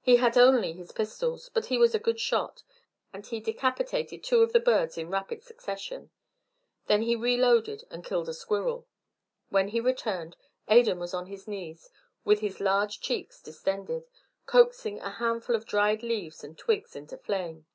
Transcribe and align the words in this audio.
He 0.00 0.16
had 0.16 0.36
only 0.36 0.72
his 0.72 0.90
pistols, 0.90 1.48
but 1.48 1.66
he 1.66 1.78
was 1.78 1.94
a 1.94 2.00
good 2.00 2.18
shot, 2.18 2.64
and 3.12 3.24
he 3.24 3.38
decapitated 3.38 4.24
two 4.24 4.42
of 4.42 4.52
the 4.52 4.58
birds 4.58 4.98
in 4.98 5.10
rapid 5.10 5.44
succession. 5.44 6.10
Then 6.88 7.02
he 7.02 7.14
reloaded 7.14 7.84
and 7.88 8.04
killed 8.04 8.28
a 8.28 8.34
squirrel. 8.34 8.88
When 9.48 9.68
he 9.68 9.78
returned, 9.78 10.36
Adan 10.66 10.98
was 10.98 11.14
on 11.14 11.26
his 11.26 11.46
knees, 11.46 11.88
with 12.24 12.40
his 12.40 12.58
large 12.58 13.00
cheeks 13.00 13.40
distended, 13.40 14.08
coaxing 14.44 14.98
a 14.98 15.10
handful 15.10 15.54
of 15.54 15.66
dried 15.66 16.02
leaves 16.02 16.42
and 16.42 16.58
twigs 16.58 16.96
into 16.96 17.16
flame. 17.16 17.66